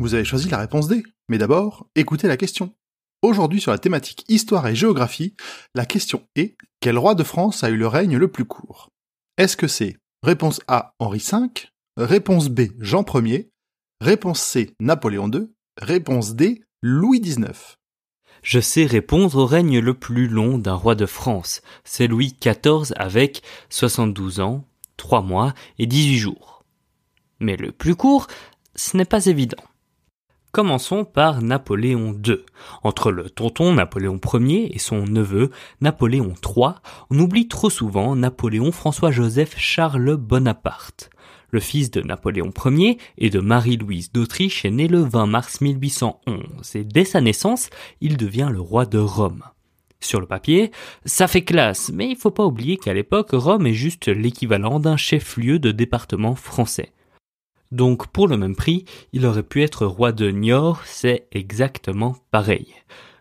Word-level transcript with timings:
vous 0.00 0.14
avez 0.14 0.24
choisi 0.24 0.48
la 0.48 0.58
réponse 0.58 0.88
D. 0.88 1.02
Mais 1.28 1.36
d'abord, 1.36 1.86
écoutez 1.94 2.26
la 2.26 2.38
question. 2.38 2.74
Aujourd'hui 3.22 3.60
sur 3.60 3.70
la 3.70 3.78
thématique 3.78 4.24
histoire 4.28 4.66
et 4.66 4.74
géographie, 4.74 5.34
la 5.74 5.84
question 5.84 6.22
est 6.36 6.56
quel 6.80 6.96
roi 6.96 7.14
de 7.14 7.22
France 7.22 7.62
a 7.62 7.68
eu 7.68 7.76
le 7.76 7.86
règne 7.86 8.16
le 8.16 8.28
plus 8.28 8.46
court? 8.46 8.88
Est-ce 9.36 9.58
que 9.58 9.68
c'est 9.68 9.98
réponse 10.22 10.62
A 10.68 10.94
Henri 10.98 11.22
V, 11.30 11.48
réponse 11.98 12.48
B 12.48 12.62
Jean 12.78 13.04
Ier, 13.14 13.50
réponse 14.00 14.40
C 14.40 14.70
Napoléon 14.80 15.30
II, 15.30 15.50
réponse 15.76 16.34
D 16.34 16.62
Louis 16.82 17.20
XIX 17.20 17.76
Je 18.42 18.58
sais 18.58 18.86
répondre 18.86 19.36
au 19.36 19.44
règne 19.44 19.80
le 19.80 19.92
plus 19.92 20.28
long 20.28 20.56
d'un 20.56 20.74
roi 20.74 20.94
de 20.94 21.04
France. 21.04 21.60
C'est 21.84 22.06
Louis 22.06 22.34
XIV 22.40 22.94
avec 22.96 23.42
72 23.68 24.40
ans, 24.40 24.64
3 24.96 25.20
mois 25.20 25.52
et 25.78 25.86
18 25.86 26.16
jours. 26.16 26.64
Mais 27.38 27.56
le 27.56 27.70
plus 27.70 27.96
court, 27.96 28.28
ce 28.74 28.96
n'est 28.96 29.04
pas 29.04 29.26
évident. 29.26 29.62
Commençons 30.52 31.04
par 31.04 31.42
Napoléon 31.42 32.12
II. 32.26 32.38
Entre 32.82 33.12
le 33.12 33.30
tonton 33.30 33.72
Napoléon 33.72 34.18
Ier 34.34 34.74
et 34.74 34.80
son 34.80 35.04
neveu 35.04 35.50
Napoléon 35.80 36.34
III, 36.44 36.74
on 37.08 37.20
oublie 37.20 37.46
trop 37.46 37.70
souvent 37.70 38.16
Napoléon 38.16 38.72
François-Joseph 38.72 39.54
Charles 39.56 40.16
Bonaparte. 40.16 41.10
Le 41.50 41.60
fils 41.60 41.92
de 41.92 42.00
Napoléon 42.00 42.52
Ier 42.66 42.98
et 43.16 43.30
de 43.30 43.38
Marie-Louise 43.38 44.10
d'Autriche 44.10 44.64
est 44.64 44.72
né 44.72 44.88
le 44.88 45.02
20 45.02 45.26
mars 45.26 45.60
1811 45.60 46.74
et 46.74 46.82
dès 46.82 47.04
sa 47.04 47.20
naissance, 47.20 47.70
il 48.00 48.16
devient 48.16 48.48
le 48.50 48.60
roi 48.60 48.86
de 48.86 48.98
Rome. 48.98 49.44
Sur 50.00 50.18
le 50.18 50.26
papier, 50.26 50.72
ça 51.04 51.28
fait 51.28 51.44
classe, 51.44 51.92
mais 51.94 52.08
il 52.08 52.16
faut 52.16 52.32
pas 52.32 52.46
oublier 52.46 52.76
qu'à 52.76 52.94
l'époque, 52.94 53.30
Rome 53.32 53.68
est 53.68 53.74
juste 53.74 54.08
l'équivalent 54.08 54.80
d'un 54.80 54.96
chef-lieu 54.96 55.60
de 55.60 55.70
département 55.70 56.34
français. 56.34 56.92
Donc 57.70 58.08
pour 58.08 58.26
le 58.26 58.36
même 58.36 58.56
prix, 58.56 58.84
il 59.12 59.26
aurait 59.26 59.44
pu 59.44 59.62
être 59.62 59.86
roi 59.86 60.12
de 60.12 60.30
Niort, 60.30 60.82
c'est 60.84 61.28
exactement 61.30 62.16
pareil. 62.30 62.74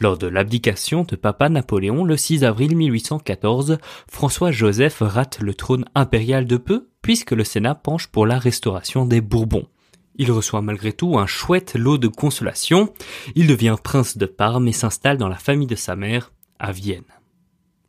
Lors 0.00 0.18
de 0.18 0.26
l'abdication 0.26 1.04
de 1.04 1.14
papa 1.14 1.48
Napoléon 1.48 2.04
le 2.04 2.16
6 2.16 2.42
avril 2.42 2.76
1814, 2.76 3.78
François-Joseph 4.08 4.98
rate 5.00 5.38
le 5.40 5.54
trône 5.54 5.84
impérial 5.94 6.46
de 6.46 6.56
peu, 6.56 6.88
puisque 7.02 7.32
le 7.32 7.44
Sénat 7.44 7.76
penche 7.76 8.08
pour 8.08 8.26
la 8.26 8.38
restauration 8.38 9.06
des 9.06 9.20
Bourbons. 9.20 9.68
Il 10.16 10.32
reçoit 10.32 10.60
malgré 10.60 10.92
tout 10.92 11.18
un 11.18 11.26
chouette 11.26 11.74
lot 11.74 11.98
de 11.98 12.08
consolation, 12.08 12.92
il 13.34 13.46
devient 13.46 13.76
prince 13.82 14.16
de 14.18 14.26
Parme 14.26 14.66
et 14.66 14.72
s'installe 14.72 15.18
dans 15.18 15.28
la 15.28 15.36
famille 15.36 15.68
de 15.68 15.76
sa 15.76 15.94
mère, 15.94 16.32
à 16.58 16.72
Vienne. 16.72 17.04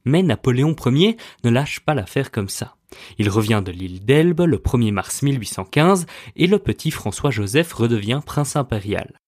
Mais 0.06 0.22
Napoléon 0.22 0.76
Ier 0.86 1.18
ne 1.44 1.50
lâche 1.50 1.80
pas 1.80 1.96
l'affaire 1.96 2.32
comme 2.32 2.50
ça. 2.50 2.76
Il 3.18 3.30
revient 3.30 3.62
de 3.64 3.72
l'île 3.72 4.06
d'Elbe 4.06 4.42
le 4.42 4.58
1er 4.58 4.92
mars 4.92 5.22
1815 5.22 6.06
et 6.36 6.48
le 6.48 6.60
petit 6.60 6.92
François-Joseph 6.92 7.74
redevient 7.74 8.22
prince 8.26 8.56
impérial. 8.56 9.20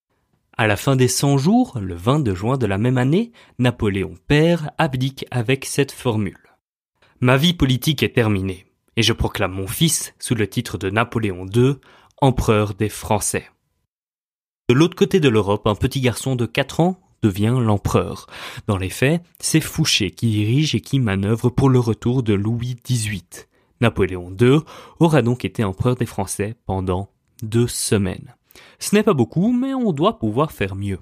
À 0.58 0.68
la 0.68 0.78
fin 0.78 0.96
des 0.96 1.10
100 1.10 1.38
jours, 1.38 1.78
le 1.82 1.96
22 1.96 2.34
juin 2.34 2.58
de 2.58 2.66
la 2.66 2.78
même 2.78 2.98
année, 2.98 3.34
Napoléon 3.60 4.14
père 4.28 4.72
abdique 4.78 5.26
avec 5.30 5.66
cette 5.66 5.92
formule. 5.92 6.40
Ma 7.20 7.36
vie 7.36 7.54
politique 7.54 8.04
est 8.04 8.16
terminée, 8.16 8.66
et 8.96 9.04
je 9.04 9.12
proclame 9.12 9.52
mon 9.52 9.68
fils, 9.68 10.14
sous 10.18 10.36
le 10.36 10.48
titre 10.48 10.78
de 10.78 10.90
Napoléon 10.90 11.46
II, 11.54 11.76
empereur 12.22 12.74
des 12.74 12.88
Français. 12.88 13.50
De 14.70 14.74
l'autre 14.74 14.96
côté 14.96 15.20
de 15.20 15.30
l'Europe, 15.30 15.68
un 15.68 15.76
petit 15.76 16.00
garçon 16.00 16.36
de 16.36 16.46
4 16.46 16.80
ans 16.80 17.00
devient 17.22 17.58
l'empereur. 17.60 18.28
Dans 18.68 18.78
les 18.78 18.90
faits, 18.90 19.22
c'est 19.40 19.62
Fouché 19.62 20.12
qui 20.12 20.28
dirige 20.28 20.74
et 20.76 20.82
qui 20.82 21.00
manœuvre 21.00 21.50
pour 21.50 21.70
le 21.70 21.80
retour 21.80 22.24
de 22.24 22.34
Louis 22.34 22.76
XVIII. 22.86 23.24
Napoléon 23.82 24.36
II 24.40 24.60
aura 25.00 25.22
donc 25.22 25.46
été 25.46 25.64
empereur 25.64 25.96
des 25.96 26.06
Français 26.06 26.56
pendant 26.66 27.10
deux 27.42 27.68
semaines. 27.68 28.36
Ce 28.80 28.96
n'est 28.96 29.04
pas 29.04 29.14
beaucoup, 29.14 29.52
mais 29.52 29.74
on 29.74 29.92
doit 29.92 30.20
pouvoir 30.20 30.52
faire 30.52 30.76
mieux. 30.76 31.00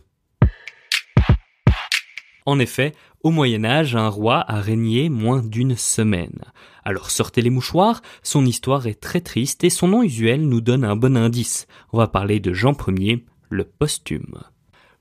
En 2.45 2.59
effet, 2.59 2.94
au 3.23 3.31
Moyen 3.31 3.63
Âge, 3.63 3.95
un 3.95 4.09
roi 4.09 4.44
a 4.47 4.59
régné 4.59 5.07
moins 5.09 5.41
d'une 5.41 5.78
semaine. 5.78 6.41
Alors 6.83 7.09
sortez 7.09 7.41
les 7.41 7.50
mouchoirs, 7.50 8.01
son 8.22 8.45
histoire 8.45 8.85
est 8.88 9.00
très 9.00 9.22
triste 9.22 9.63
et 9.63 9.69
son 9.69 9.88
nom 9.88 10.03
usuel 10.03 10.41
nous 10.41 10.59
donne 10.59 10.83
un 10.83 10.97
bon 10.97 11.16
indice. 11.16 11.67
On 11.94 11.97
va 11.97 12.07
parler 12.07 12.41
de 12.41 12.51
Jean 12.51 12.75
Ier, 12.89 13.25
le 13.50 13.63
posthume. 13.63 14.39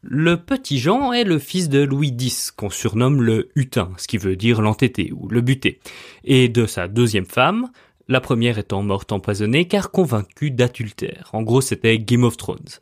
Le 0.05 0.37
petit 0.37 0.79
Jean 0.79 1.13
est 1.13 1.23
le 1.23 1.39
fils 1.39 1.69
de 1.69 1.81
Louis 1.81 2.13
X, 2.19 2.51
qu'on 2.51 2.71
surnomme 2.71 3.23
le 3.23 3.51
Hutin, 3.55 3.93
ce 3.99 4.09
qui 4.09 4.19
veut 4.19 4.35
dire 4.35 4.61
l'entêté 4.61 5.13
ou 5.15 5.29
le 5.29 5.41
buté, 5.41 5.79
et 6.25 6.49
de 6.49 6.67
sa 6.67 6.89
deuxième 6.89 7.25
femme, 7.25 7.71
la 8.09 8.21
première 8.21 8.59
étant 8.59 8.83
morte 8.83 9.13
empoisonnée 9.13 9.69
car 9.69 9.93
convaincue 9.93 10.51
d'adultère. 10.51 11.31
En 11.33 11.43
gros, 11.43 11.61
c'était 11.61 12.01
Game 12.01 12.25
of 12.25 12.37
Thrones. 12.37 12.81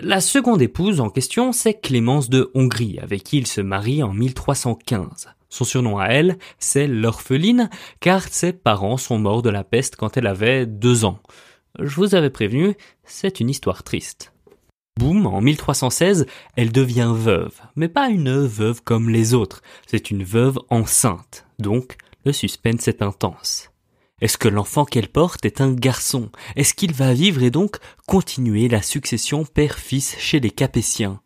La 0.00 0.20
seconde 0.20 0.62
épouse 0.62 1.00
en 1.00 1.10
question, 1.10 1.50
c'est 1.50 1.80
Clémence 1.80 2.30
de 2.30 2.52
Hongrie, 2.54 3.00
avec 3.00 3.24
qui 3.24 3.38
il 3.38 3.48
se 3.48 3.60
marie 3.60 4.04
en 4.04 4.12
1315. 4.12 5.30
Son 5.48 5.64
surnom 5.64 5.98
à 5.98 6.06
elle, 6.06 6.38
c'est 6.60 6.86
l'orpheline, 6.86 7.68
car 7.98 8.22
ses 8.28 8.52
parents 8.52 8.96
sont 8.96 9.18
morts 9.18 9.42
de 9.42 9.50
la 9.50 9.64
peste 9.64 9.96
quand 9.96 10.16
elle 10.16 10.28
avait 10.28 10.66
deux 10.66 11.04
ans. 11.04 11.18
Je 11.80 11.96
vous 11.96 12.14
avais 12.14 12.30
prévenu, 12.30 12.74
c'est 13.04 13.40
une 13.40 13.50
histoire 13.50 13.82
triste. 13.82 14.33
Boum, 14.96 15.26
en 15.26 15.40
1316, 15.40 16.24
elle 16.54 16.70
devient 16.70 17.12
veuve, 17.12 17.60
mais 17.74 17.88
pas 17.88 18.10
une 18.10 18.46
veuve 18.46 18.80
comme 18.84 19.10
les 19.10 19.34
autres, 19.34 19.60
c'est 19.88 20.12
une 20.12 20.22
veuve 20.22 20.60
enceinte, 20.70 21.46
donc 21.58 21.96
le 22.24 22.32
suspense 22.32 22.86
est 22.86 23.02
intense. 23.02 23.70
Est-ce 24.20 24.38
que 24.38 24.46
l'enfant 24.46 24.84
qu'elle 24.84 25.08
porte 25.08 25.44
est 25.44 25.60
un 25.60 25.72
garçon? 25.72 26.30
Est-ce 26.54 26.74
qu'il 26.74 26.92
va 26.92 27.12
vivre 27.12 27.42
et 27.42 27.50
donc 27.50 27.78
continuer 28.06 28.68
la 28.68 28.82
succession 28.82 29.44
père-fils 29.44 30.14
chez 30.20 30.38
les 30.38 30.52
Capétiens? 30.52 31.20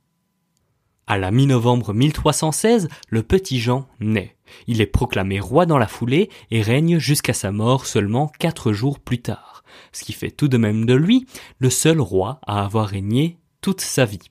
À 1.07 1.19
la 1.19 1.31
mi-novembre 1.31 1.93
1316, 1.93 2.89
le 3.11 3.23
petit 3.23 3.61
Jean 3.61 3.87
naît. 4.01 4.39
Il 4.67 4.81
est 4.81 4.87
proclamé 4.87 5.41
roi 5.41 5.67
dans 5.67 5.79
la 5.79 5.89
foulée 5.89 6.31
et 6.51 6.63
règne 6.63 6.99
jusqu'à 6.99 7.35
sa 7.35 7.53
mort 7.53 7.85
seulement 7.85 8.33
quatre 8.39 8.73
jours 8.73 8.99
plus 8.99 9.21
tard, 9.21 9.63
ce 9.93 10.05
qui 10.05 10.15
fait 10.15 10.31
tout 10.31 10.49
de 10.49 10.57
même 10.57 10.87
de 10.87 10.95
lui 10.95 11.27
le 11.59 11.69
seul 11.69 12.01
roi 12.01 12.41
à 12.47 12.65
avoir 12.65 12.89
régné 12.89 13.37
toute 13.61 13.81
sa 13.81 14.05
vie. 14.05 14.31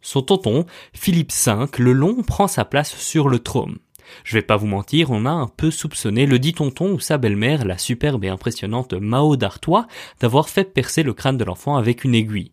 Son 0.00 0.22
tonton, 0.22 0.66
Philippe 0.92 1.32
V 1.32 1.66
le 1.78 1.92
Long, 1.92 2.22
prend 2.22 2.48
sa 2.48 2.64
place 2.64 2.94
sur 2.96 3.28
le 3.28 3.38
trône. 3.38 3.78
Je 4.24 4.34
vais 4.34 4.42
pas 4.42 4.56
vous 4.56 4.66
mentir, 4.66 5.10
on 5.10 5.26
a 5.26 5.30
un 5.30 5.46
peu 5.46 5.70
soupçonné 5.70 6.26
le 6.26 6.38
dit 6.38 6.52
tonton 6.52 6.92
ou 6.92 7.00
sa 7.00 7.18
belle-mère, 7.18 7.64
la 7.64 7.78
superbe 7.78 8.24
et 8.24 8.28
impressionnante 8.28 8.94
Mao 8.94 9.36
d'Artois, 9.36 9.86
d'avoir 10.20 10.48
fait 10.48 10.72
percer 10.72 11.02
le 11.02 11.14
crâne 11.14 11.38
de 11.38 11.44
l'enfant 11.44 11.76
avec 11.76 12.04
une 12.04 12.14
aiguille. 12.14 12.52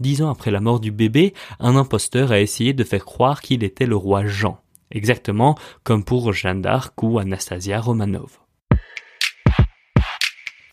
Dix 0.00 0.22
ans 0.22 0.30
après 0.30 0.50
la 0.50 0.60
mort 0.60 0.80
du 0.80 0.90
bébé, 0.90 1.34
un 1.58 1.76
imposteur 1.76 2.32
a 2.32 2.40
essayé 2.40 2.72
de 2.72 2.84
faire 2.84 3.04
croire 3.04 3.40
qu'il 3.40 3.62
était 3.64 3.86
le 3.86 3.96
roi 3.96 4.26
Jean, 4.26 4.60
exactement 4.90 5.56
comme 5.84 6.04
pour 6.04 6.32
Jeanne 6.32 6.62
d'Arc 6.62 7.00
ou 7.02 7.18
Anastasia 7.18 7.80
Romanov. 7.80 8.38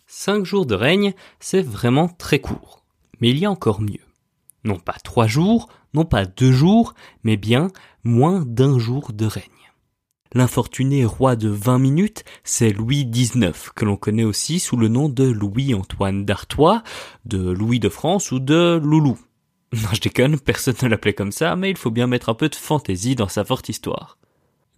Cinq 0.08 0.46
jours 0.46 0.66
de 0.66 0.76
règne, 0.76 1.14
c'est 1.40 1.62
vraiment 1.62 2.08
très 2.08 2.40
court. 2.40 2.84
Mais 3.20 3.30
il 3.30 3.40
y 3.40 3.46
a 3.46 3.52
encore 3.52 3.82
mieux 3.82 4.07
non 4.68 4.78
pas 4.78 4.98
trois 5.04 5.28
jours, 5.28 5.70
non 5.94 6.06
pas 6.06 6.26
deux 6.26 6.52
jours, 6.52 6.94
mais 7.24 7.38
bien 7.38 7.70
moins 8.04 8.44
d'un 8.46 8.78
jour 8.78 9.14
de 9.14 9.26
règne. 9.26 9.44
L'infortuné 10.34 11.06
roi 11.06 11.36
de 11.36 11.48
vingt 11.48 11.80
minutes, 11.80 12.26
c'est 12.44 12.72
Louis 12.72 13.06
XIX, 13.06 13.72
que 13.76 13.86
l'on 13.86 13.96
connaît 13.96 14.26
aussi 14.26 14.60
sous 14.60 14.76
le 14.76 14.90
nom 14.90 15.10
de 15.10 15.24
Louis-Antoine 15.24 16.26
d'Artois, 16.26 16.84
de 17.26 17.40
Louis 17.50 17.80
de 17.80 17.90
France 17.90 18.32
ou 18.32 18.40
de 18.40 18.80
Loulou. 18.84 19.18
Non, 19.74 19.90
je 19.92 20.00
déconne, 20.00 20.40
personne 20.40 20.76
ne 20.82 20.88
l'appelait 20.88 21.14
comme 21.14 21.34
ça, 21.34 21.58
mais 21.58 21.70
il 21.70 21.78
faut 21.78 21.92
bien 21.92 22.08
mettre 22.08 22.30
un 22.30 22.34
peu 22.34 22.48
de 22.48 22.56
fantaisie 22.56 23.16
dans 23.16 23.28
sa 23.28 23.44
forte 23.44 23.68
histoire. 23.68 24.18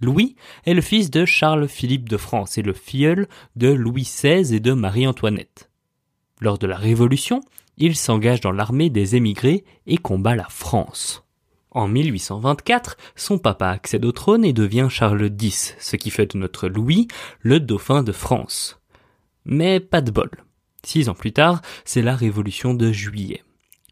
Louis 0.02 0.36
est 0.66 0.74
le 0.74 0.82
fils 0.82 1.12
de 1.12 1.26
Charles-Philippe 1.26 2.10
de 2.10 2.18
France 2.18 2.58
et 2.58 2.64
le 2.64 2.74
filleul 2.74 3.28
de 3.56 3.68
Louis 3.68 4.04
XVI 4.04 4.56
et 4.56 4.60
de 4.60 4.74
Marie-Antoinette. 4.74 5.69
Lors 6.40 6.58
de 6.58 6.68
la 6.68 6.78
Révolution, 6.78 7.42
il 7.78 7.96
s'engage 7.96 8.42
dans 8.42 8.52
l'armée 8.52 8.90
des 8.90 9.16
émigrés 9.16 9.66
et 9.88 9.98
combat 9.98 10.36
la 10.36 10.48
France. 10.48 11.24
En 11.72 11.88
1824, 11.88 12.98
son 13.16 13.38
papa 13.38 13.68
accède 13.68 14.06
au 14.06 14.12
trône 14.12 14.44
et 14.44 14.54
devient 14.54 14.88
Charles 14.90 15.30
X, 15.40 15.76
ce 15.80 15.96
qui 15.98 16.10
fait 16.10 16.34
de 16.34 16.40
notre 16.40 16.68
Louis 16.68 17.08
le 17.42 17.60
dauphin 17.60 18.04
de 18.04 18.12
France. 18.12 18.80
Mais 19.46 19.80
pas 19.80 20.02
de 20.02 20.12
bol. 20.12 20.32
Six 20.84 21.10
ans 21.10 21.14
plus 21.14 21.34
tard, 21.34 21.62
c'est 21.86 22.02
la 22.02 22.16
Révolution 22.16 22.74
de 22.74 22.92
Juillet. 22.92 23.44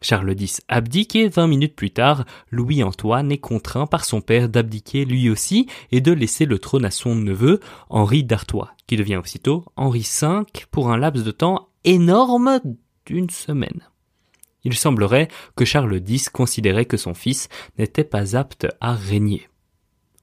Charles 0.01 0.35
X 0.39 0.61
abdique 0.67 1.15
et 1.15 1.27
vingt 1.27 1.47
minutes 1.47 1.75
plus 1.75 1.91
tard, 1.91 2.25
Louis-Antoine 2.51 3.31
est 3.31 3.39
contraint 3.39 3.87
par 3.87 4.05
son 4.05 4.21
père 4.21 4.47
d'abdiquer 4.47 5.05
lui 5.05 5.29
aussi 5.29 5.67
et 5.91 6.01
de 6.01 6.11
laisser 6.11 6.45
le 6.45 6.59
trône 6.59 6.85
à 6.85 6.91
son 6.91 7.15
neveu, 7.15 7.59
Henri 7.89 8.23
d'Artois, 8.23 8.71
qui 8.85 8.95
devient 8.95 9.17
aussitôt 9.17 9.65
Henri 9.75 10.07
V 10.21 10.43
pour 10.71 10.91
un 10.91 10.97
laps 10.97 11.25
de 11.25 11.31
temps 11.31 11.69
énorme 11.87 12.59
d'une 13.05 13.29
semaine. 13.29 13.81
Il 14.65 14.75
semblerait 14.75 15.29
que 15.55 15.63
Charles 15.63 16.01
X 16.05 16.27
considérait 16.27 16.85
que 16.85 16.97
son 16.97 17.13
fils 17.13 17.47
n'était 17.77 18.03
pas 18.03 18.35
apte 18.35 18.67
à 18.81 18.93
régner. 18.93 19.47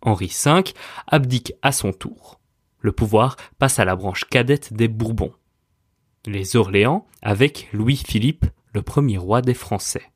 Henri 0.02 0.30
V 0.44 0.62
abdique 1.06 1.54
à 1.62 1.72
son 1.72 1.92
tour. 1.92 2.38
Le 2.80 2.92
pouvoir 2.92 3.36
passe 3.58 3.78
à 3.78 3.86
la 3.86 3.96
branche 3.96 4.26
cadette 4.28 4.74
des 4.74 4.88
Bourbons. 4.88 5.32
Les 6.26 6.56
Orléans 6.56 7.06
avec 7.22 7.70
Louis-Philippe 7.72 8.44
le 8.74 8.82
premier 8.82 9.16
roi 9.16 9.40
des 9.40 9.54
Français. 9.54 10.12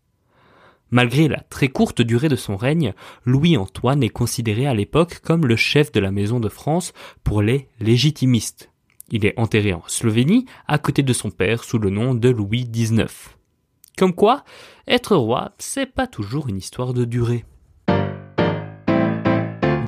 Malgré 0.90 1.28
la 1.28 1.40
très 1.40 1.68
courte 1.68 2.02
durée 2.02 2.28
de 2.28 2.36
son 2.36 2.56
règne, 2.56 2.92
Louis-Antoine 3.24 4.02
est 4.02 4.10
considéré 4.10 4.66
à 4.66 4.74
l'époque 4.74 5.20
comme 5.20 5.46
le 5.46 5.56
chef 5.56 5.92
de 5.92 6.00
la 6.00 6.10
maison 6.10 6.40
de 6.40 6.48
France 6.50 6.92
pour 7.24 7.40
les 7.40 7.68
légitimistes. 7.80 8.70
Il 9.10 9.25
est 9.25 9.38
enterré 9.38 9.72
en 9.72 9.82
Slovénie, 9.87 10.46
à 10.66 10.78
côté 10.78 11.02
de 11.02 11.12
son 11.12 11.31
père, 11.31 11.64
sous 11.64 11.78
le 11.78 11.90
nom 11.90 12.14
de 12.14 12.28
Louis 12.28 12.64
XIX. 12.64 13.06
Comme 13.96 14.14
quoi, 14.14 14.44
être 14.87 15.16
roi, 15.16 15.52
c'est 15.58 15.87
pas 15.87 16.06
toujours 16.06 16.49
une 16.49 16.58
histoire 16.58 16.93
de 16.94 17.05
durée. 17.05 17.44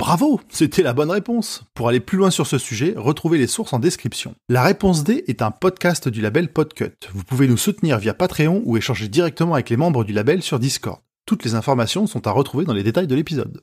Bravo, 0.00 0.40
c'était 0.48 0.82
la 0.82 0.94
bonne 0.94 1.10
réponse. 1.10 1.62
Pour 1.74 1.88
aller 1.88 2.00
plus 2.00 2.16
loin 2.16 2.30
sur 2.30 2.46
ce 2.46 2.56
sujet, 2.56 2.94
retrouvez 2.96 3.36
les 3.36 3.46
sources 3.46 3.74
en 3.74 3.78
description. 3.78 4.34
La 4.48 4.62
réponse 4.62 5.04
D 5.04 5.24
est 5.28 5.42
un 5.42 5.50
podcast 5.50 6.08
du 6.08 6.22
label 6.22 6.50
Podcut. 6.50 6.96
Vous 7.12 7.22
pouvez 7.22 7.46
nous 7.46 7.58
soutenir 7.58 7.98
via 7.98 8.14
Patreon 8.14 8.62
ou 8.64 8.78
échanger 8.78 9.08
directement 9.08 9.54
avec 9.54 9.68
les 9.68 9.76
membres 9.76 10.02
du 10.02 10.14
label 10.14 10.42
sur 10.42 10.58
Discord. 10.58 11.00
Toutes 11.26 11.44
les 11.44 11.54
informations 11.54 12.06
sont 12.06 12.26
à 12.26 12.30
retrouver 12.32 12.64
dans 12.64 12.72
les 12.72 12.82
détails 12.82 13.06
de 13.06 13.14
l'épisode. 13.14 13.60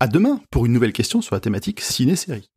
À 0.00 0.08
demain 0.08 0.40
pour 0.50 0.66
une 0.66 0.72
nouvelle 0.72 0.92
question 0.92 1.22
sur 1.22 1.34
la 1.36 1.40
thématique 1.40 1.80
ciné-série. 1.80 2.50